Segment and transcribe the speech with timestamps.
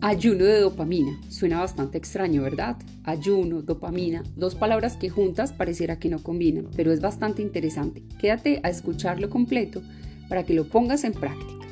[0.00, 1.18] Ayuno de dopamina.
[1.28, 2.76] Suena bastante extraño, ¿verdad?
[3.02, 8.04] Ayuno, dopamina, dos palabras que juntas pareciera que no combinan, pero es bastante interesante.
[8.20, 9.82] Quédate a escucharlo completo
[10.28, 11.67] para que lo pongas en práctica.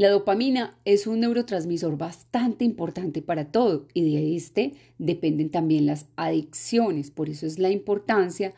[0.00, 6.06] La dopamina es un neurotransmisor bastante importante para todo y de este dependen también las
[6.16, 7.10] adicciones.
[7.10, 8.54] Por eso es la importancia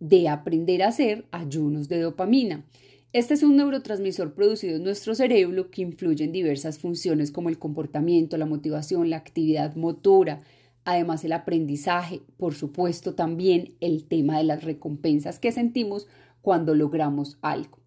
[0.00, 2.66] de aprender a hacer ayunos de dopamina.
[3.14, 7.58] Este es un neurotransmisor producido en nuestro cerebro que influye en diversas funciones como el
[7.58, 10.42] comportamiento, la motivación, la actividad motora,
[10.84, 16.06] además el aprendizaje, por supuesto también el tema de las recompensas que sentimos
[16.42, 17.81] cuando logramos algo.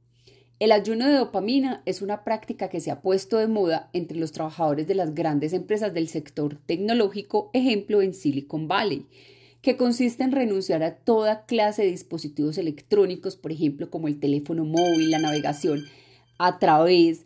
[0.57, 4.31] El ayuno de dopamina es una práctica que se ha puesto de moda entre los
[4.31, 9.05] trabajadores de las grandes empresas del sector tecnológico, ejemplo en Silicon Valley,
[9.61, 14.63] que consiste en renunciar a toda clase de dispositivos electrónicos, por ejemplo, como el teléfono
[14.63, 15.83] móvil, la navegación
[16.37, 17.25] a través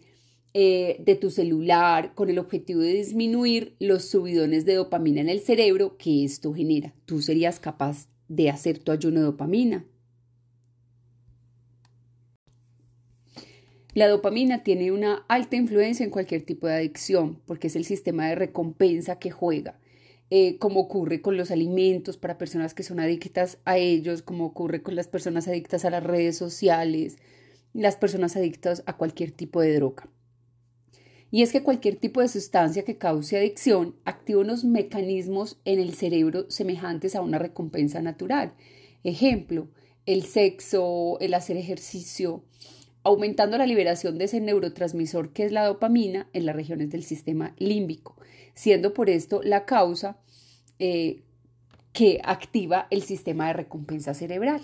[0.56, 5.42] eh, de tu celular, con el objetivo de disminuir los subidones de dopamina en el
[5.42, 6.96] cerebro que esto genera.
[7.06, 9.86] ¿Tú serías capaz de hacer tu ayuno de dopamina?
[14.00, 18.30] La dopamina tiene una alta influencia en cualquier tipo de adicción porque es el sistema
[18.30, 19.78] de recompensa que juega,
[20.30, 24.82] eh, como ocurre con los alimentos para personas que son adictas a ellos, como ocurre
[24.82, 27.18] con las personas adictas a las redes sociales,
[27.74, 30.08] las personas adictas a cualquier tipo de droga.
[31.30, 35.94] Y es que cualquier tipo de sustancia que cause adicción activa unos mecanismos en el
[35.94, 38.54] cerebro semejantes a una recompensa natural.
[39.04, 39.68] Ejemplo,
[40.06, 42.46] el sexo, el hacer ejercicio,
[43.04, 47.54] aumentando la liberación de ese neurotransmisor que es la dopamina en las regiones del sistema
[47.58, 48.16] límbico,
[48.54, 50.18] siendo por esto la causa
[50.80, 51.24] eh,
[51.94, 54.62] que activa el sistema de recompensa cerebral.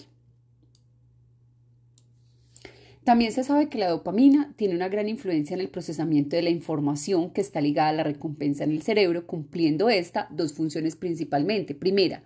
[3.05, 6.49] También se sabe que la dopamina tiene una gran influencia en el procesamiento de la
[6.49, 11.75] información que está ligada a la recompensa en el cerebro, cumpliendo esta dos funciones principalmente.
[11.75, 12.23] Primera,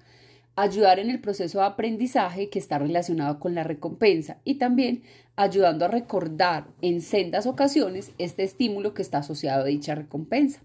[0.62, 5.04] ayudar en el proceso de aprendizaje que está relacionado con la recompensa y también
[5.36, 10.62] ayudando a recordar en sendas ocasiones este estímulo que está asociado a dicha recompensa.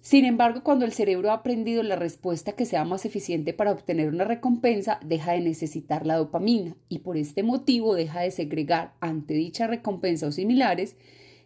[0.00, 4.10] Sin embargo, cuando el cerebro ha aprendido la respuesta que sea más eficiente para obtener
[4.10, 9.32] una recompensa, deja de necesitar la dopamina y por este motivo deja de segregar ante
[9.32, 10.96] dicha recompensa o similares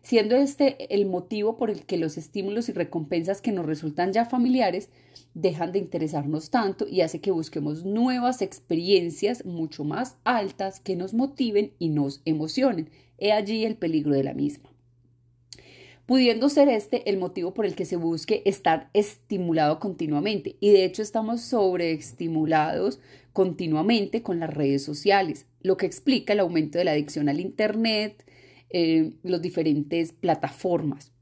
[0.03, 4.25] siendo este el motivo por el que los estímulos y recompensas que nos resultan ya
[4.25, 4.88] familiares
[5.34, 11.14] dejan de interesarnos tanto y hace que busquemos nuevas experiencias mucho más altas que nos
[11.14, 12.91] motiven y nos emocionen.
[13.19, 14.70] He allí el peligro de la misma.
[16.06, 20.56] Pudiendo ser este el motivo por el que se busque estar estimulado continuamente.
[20.59, 22.98] Y de hecho estamos sobreestimulados
[23.34, 28.25] continuamente con las redes sociales, lo que explica el aumento de la adicción al Internet,
[28.71, 31.12] eh, las diferentes plataformas,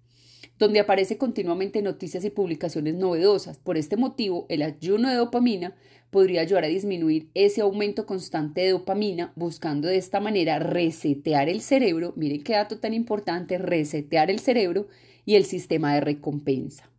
[0.58, 3.58] donde aparece continuamente noticias y publicaciones novedosas.
[3.58, 5.76] Por este motivo, el ayuno de dopamina
[6.10, 11.60] podría ayudar a disminuir ese aumento constante de dopamina, buscando de esta manera resetear el
[11.60, 14.88] cerebro, miren qué dato tan importante, resetear el cerebro
[15.24, 16.90] y el sistema de recompensa.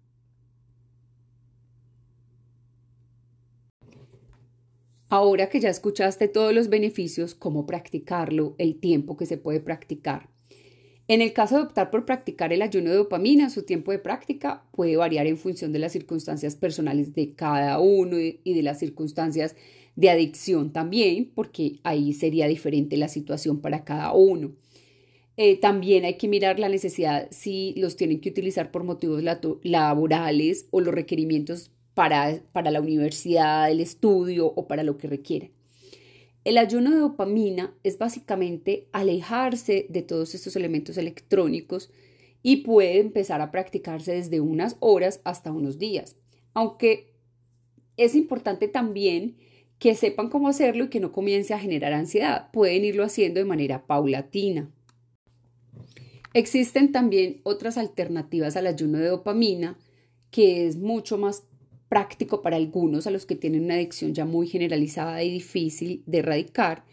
[5.10, 10.30] Ahora que ya escuchaste todos los beneficios, cómo practicarlo, el tiempo que se puede practicar.
[11.10, 14.64] En el caso de optar por practicar el ayuno de dopamina, su tiempo de práctica
[14.72, 19.56] puede variar en función de las circunstancias personales de cada uno y de las circunstancias
[19.96, 24.52] de adicción también, porque ahí sería diferente la situación para cada uno.
[25.38, 29.24] Eh, también hay que mirar la necesidad si los tienen que utilizar por motivos
[29.64, 35.57] laborales o los requerimientos para, para la universidad, el estudio o para lo que requieren.
[36.48, 41.92] El ayuno de dopamina es básicamente alejarse de todos estos elementos electrónicos
[42.42, 46.16] y puede empezar a practicarse desde unas horas hasta unos días.
[46.54, 47.12] Aunque
[47.98, 49.36] es importante también
[49.78, 52.50] que sepan cómo hacerlo y que no comience a generar ansiedad.
[52.54, 54.72] Pueden irlo haciendo de manera paulatina.
[56.32, 59.78] Existen también otras alternativas al ayuno de dopamina
[60.32, 61.44] que es mucho más
[61.90, 66.20] práctico para algunos, a los que tienen una adicción ya muy generalizada y difícil de
[66.20, 66.84] erradicar,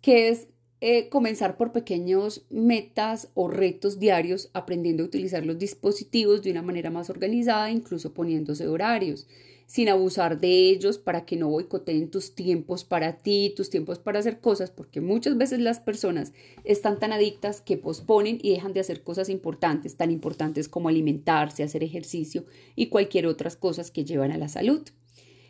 [0.00, 0.48] que es
[0.80, 6.62] eh, comenzar por pequeños metas o retos diarios, aprendiendo a utilizar los dispositivos de una
[6.62, 9.26] manera más organizada, incluso poniéndose horarios.
[9.66, 14.20] Sin abusar de ellos para que no boicoteen tus tiempos para ti, tus tiempos para
[14.20, 16.32] hacer cosas, porque muchas veces las personas
[16.64, 21.64] están tan adictas que posponen y dejan de hacer cosas importantes, tan importantes como alimentarse,
[21.64, 22.46] hacer ejercicio
[22.76, 24.82] y cualquier otras cosas que llevan a la salud.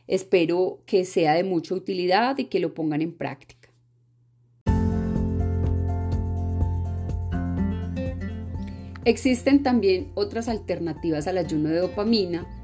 [0.07, 3.57] Espero que sea de mucha utilidad y que lo pongan en práctica.
[9.05, 12.56] Existen también otras alternativas al ayuno de dopamina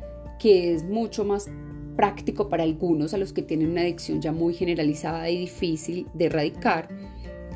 [0.43, 1.49] que es mucho más
[1.97, 6.25] práctico para algunos a los que tienen una adicción ya muy generalizada y difícil de
[6.25, 6.89] erradicar,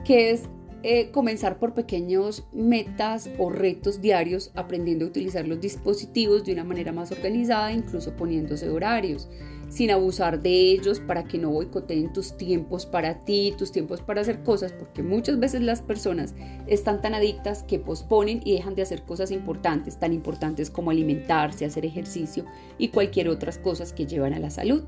[0.04, 0.42] que es
[0.84, 6.62] eh, comenzar por pequeños metas o retos diarios, aprendiendo a utilizar los dispositivos de una
[6.62, 9.28] manera más organizada, incluso poniéndose horarios
[9.68, 14.20] sin abusar de ellos para que no boicoteen tus tiempos para ti, tus tiempos para
[14.20, 16.34] hacer cosas, porque muchas veces las personas
[16.66, 21.64] están tan adictas que posponen y dejan de hacer cosas importantes, tan importantes como alimentarse,
[21.64, 22.44] hacer ejercicio
[22.78, 24.82] y cualquier otras cosas que llevan a la salud.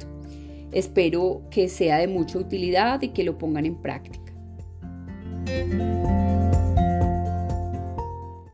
[0.73, 4.33] Espero que sea de mucha utilidad y que lo pongan en práctica.